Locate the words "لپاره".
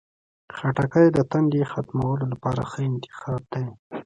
2.33-2.61